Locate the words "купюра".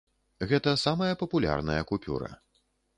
1.93-2.35